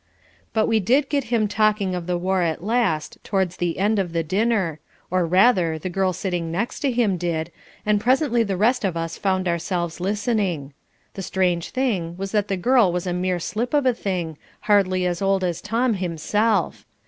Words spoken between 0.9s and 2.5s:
get him talking of the war